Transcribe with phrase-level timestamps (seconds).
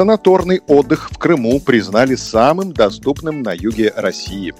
[0.00, 4.54] Санаторный отдых в Крыму признали самым доступным на юге России.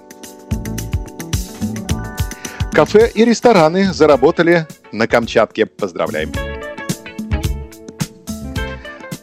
[2.75, 5.65] Кафе и рестораны заработали на Камчатке.
[5.65, 6.31] Поздравляем!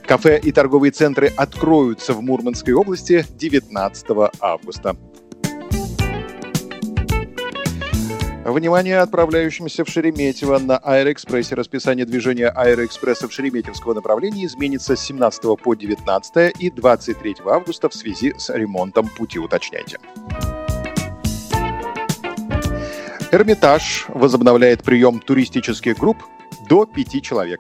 [0.08, 4.98] Кафе и торговые центры откроются в Мурманской области 19 августа.
[8.48, 11.54] Внимание отправляющимся в Шереметьево на Аэроэкспрессе.
[11.54, 17.94] Расписание движения Аэроэкспресса в Шереметьевского направлении изменится с 17 по 19 и 23 августа в
[17.94, 19.38] связи с ремонтом пути.
[19.38, 19.98] Уточняйте.
[23.34, 26.24] Эрмитаж возобновляет прием туристических групп
[26.70, 27.60] до пяти человек.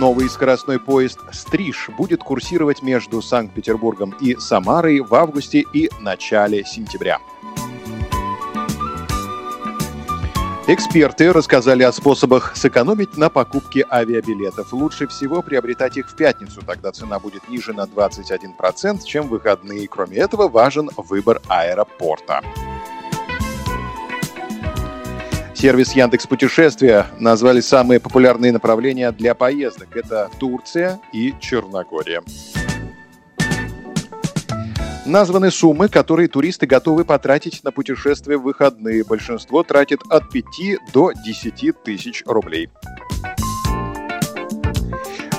[0.00, 7.18] Новый скоростной поезд «Стриж» будет курсировать между Санкт-Петербургом и Самарой в августе и начале сентября.
[10.66, 14.72] Эксперты рассказали о способах сэкономить на покупке авиабилетов.
[14.72, 19.86] Лучше всего приобретать их в пятницу, тогда цена будет ниже на 21%, чем выходные.
[19.86, 22.40] Кроме этого, важен выбор аэропорта.
[25.60, 29.94] Сервис Яндекс Путешествия назвали самые популярные направления для поездок.
[29.94, 32.22] Это Турция и Черногория.
[35.04, 39.04] Названы суммы, которые туристы готовы потратить на путешествие в выходные.
[39.04, 40.44] Большинство тратит от 5
[40.94, 42.70] до 10 тысяч рублей.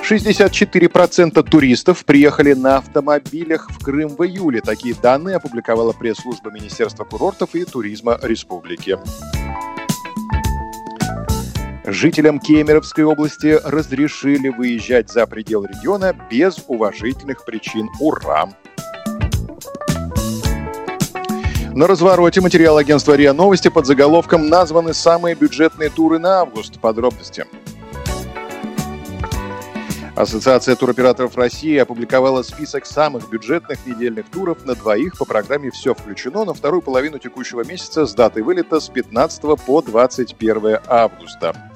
[0.07, 4.61] 64% туристов приехали на автомобилях в Крым в июле.
[4.61, 8.99] Такие данные опубликовала пресс-служба Министерства курортов и туризма республики.
[11.83, 17.89] Жителям Кемеровской области разрешили выезжать за пределы региона без уважительных причин.
[17.99, 18.49] Ура!
[21.73, 26.79] На развороте материал агентства РИА Новости под заголовком названы самые бюджетные туры на август.
[26.79, 27.45] Подробности.
[30.15, 36.43] Ассоциация туроператоров России опубликовала список самых бюджетных недельных туров на двоих по программе «Все включено»
[36.43, 41.71] на вторую половину текущего месяца с датой вылета с 15 по 21 августа.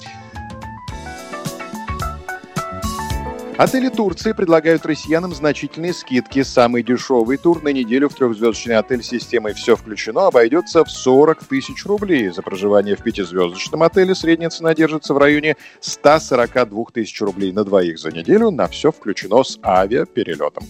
[3.57, 6.43] Отели Турции предлагают россиянам значительные скидки.
[6.43, 11.85] Самый дешевый тур на неделю в трехзвездочный отель системой «Все включено» обойдется в 40 тысяч
[11.85, 12.29] рублей.
[12.31, 17.97] За проживание в пятизвездочном отеле средняя цена держится в районе 142 тысяч рублей на двоих
[17.97, 18.51] за неделю.
[18.51, 20.65] На «Все включено» с авиаперелетом.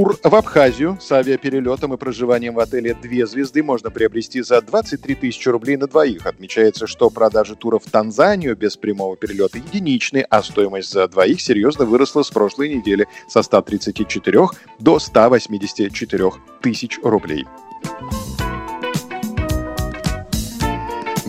[0.00, 5.14] Тур в Абхазию с авиаперелетом и проживанием в отеле «Две звезды» можно приобрести за 23
[5.14, 6.24] тысячи рублей на двоих.
[6.24, 11.84] Отмечается, что продажи туров в Танзанию без прямого перелета единичны, а стоимость за двоих серьезно
[11.84, 14.46] выросла с прошлой недели со 134
[14.78, 16.30] до 184
[16.62, 17.44] тысяч рублей.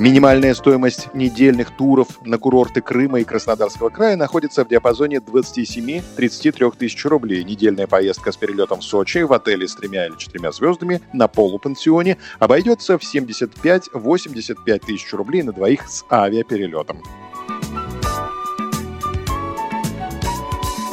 [0.01, 7.05] Минимальная стоимость недельных туров на курорты Крыма и Краснодарского края находится в диапазоне 27-33 тысяч
[7.05, 7.43] рублей.
[7.43, 12.17] Недельная поездка с перелетом в Сочи в отеле с тремя или четырьмя звездами на полупансионе
[12.39, 17.03] обойдется в 75-85 тысяч рублей на двоих с авиаперелетом.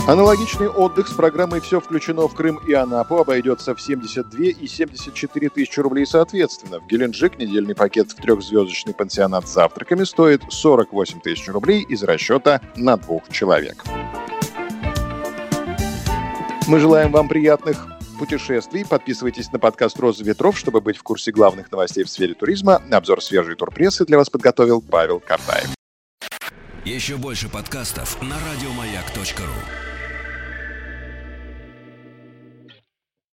[0.09, 5.51] Аналогичный отдых с программой «Все включено в Крым и Анапу» обойдется в 72 и 74
[5.51, 6.81] тысячи рублей соответственно.
[6.81, 12.63] В Геленджик недельный пакет в трехзвездочный пансионат с завтраками стоит 48 тысяч рублей из расчета
[12.75, 13.85] на двух человек.
[16.67, 17.77] Мы желаем вам приятных
[18.19, 18.87] путешествий.
[18.87, 22.81] Подписывайтесь на подкаст «Роза ветров», чтобы быть в курсе главных новостей в сфере туризма.
[22.91, 25.69] Обзор свежей турпрессы для вас подготовил Павел Картаев.
[26.87, 29.88] Еще больше подкастов на радиомаяк.ру